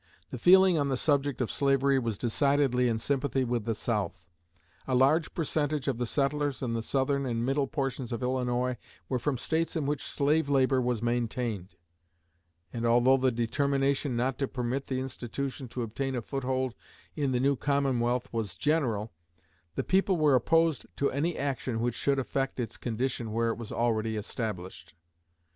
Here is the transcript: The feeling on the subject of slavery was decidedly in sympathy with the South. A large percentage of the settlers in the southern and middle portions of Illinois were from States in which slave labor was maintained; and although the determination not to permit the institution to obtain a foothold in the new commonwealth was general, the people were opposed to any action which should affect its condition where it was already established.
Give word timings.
The 0.31 0.39
feeling 0.39 0.79
on 0.79 0.89
the 0.89 0.97
subject 0.97 1.41
of 1.41 1.51
slavery 1.51 1.99
was 1.99 2.17
decidedly 2.17 2.87
in 2.87 2.97
sympathy 2.97 3.43
with 3.43 3.65
the 3.65 3.75
South. 3.75 4.25
A 4.87 4.95
large 4.95 5.35
percentage 5.35 5.87
of 5.87 5.99
the 5.99 6.07
settlers 6.07 6.63
in 6.63 6.73
the 6.73 6.81
southern 6.81 7.27
and 7.27 7.45
middle 7.45 7.67
portions 7.67 8.11
of 8.11 8.23
Illinois 8.23 8.77
were 9.09 9.19
from 9.19 9.37
States 9.37 9.75
in 9.75 9.85
which 9.85 10.01
slave 10.03 10.49
labor 10.49 10.81
was 10.81 11.03
maintained; 11.03 11.75
and 12.73 12.83
although 12.83 13.17
the 13.17 13.29
determination 13.31 14.15
not 14.15 14.39
to 14.39 14.47
permit 14.47 14.87
the 14.87 14.99
institution 14.99 15.67
to 15.67 15.83
obtain 15.83 16.15
a 16.15 16.23
foothold 16.23 16.73
in 17.15 17.31
the 17.31 17.39
new 17.39 17.55
commonwealth 17.55 18.27
was 18.33 18.55
general, 18.55 19.11
the 19.75 19.83
people 19.83 20.17
were 20.17 20.33
opposed 20.33 20.87
to 20.95 21.11
any 21.11 21.37
action 21.37 21.79
which 21.79 21.93
should 21.93 22.17
affect 22.17 22.59
its 22.59 22.75
condition 22.75 23.31
where 23.31 23.49
it 23.51 23.57
was 23.59 23.71
already 23.71 24.17
established. 24.17 24.95